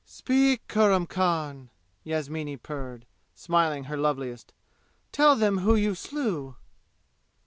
"Speak, 0.03 0.67
Kurram 0.67 1.05
Khan!" 1.07 1.69
Yasmini 2.03 2.57
purred, 2.57 3.05
smiling 3.35 3.83
her 3.83 3.97
loveliest. 3.97 4.51
"Tell 5.11 5.35
them 5.35 5.59
whom 5.59 5.77
you 5.77 5.93
slew." 5.93 6.55